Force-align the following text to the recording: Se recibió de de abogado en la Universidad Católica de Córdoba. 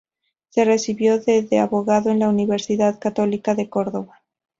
Se 0.49 0.65
recibió 0.65 1.19
de 1.19 1.43
de 1.43 1.59
abogado 1.59 2.09
en 2.09 2.17
la 2.17 2.27
Universidad 2.27 2.97
Católica 2.97 3.53
de 3.53 3.69
Córdoba. 3.69 4.23